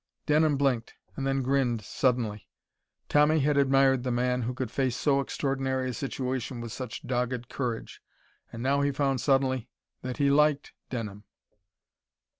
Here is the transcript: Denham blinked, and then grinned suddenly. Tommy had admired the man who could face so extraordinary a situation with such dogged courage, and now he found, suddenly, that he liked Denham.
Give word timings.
Denham 0.25 0.57
blinked, 0.57 0.95
and 1.15 1.27
then 1.27 1.43
grinned 1.43 1.83
suddenly. 1.83 2.47
Tommy 3.07 3.41
had 3.41 3.55
admired 3.55 4.01
the 4.01 4.09
man 4.09 4.41
who 4.41 4.55
could 4.55 4.71
face 4.71 4.95
so 4.97 5.19
extraordinary 5.19 5.91
a 5.91 5.93
situation 5.93 6.59
with 6.59 6.71
such 6.71 7.03
dogged 7.05 7.49
courage, 7.49 8.01
and 8.51 8.63
now 8.63 8.81
he 8.81 8.91
found, 8.91 9.21
suddenly, 9.21 9.69
that 10.01 10.17
he 10.17 10.31
liked 10.31 10.73
Denham. 10.89 11.25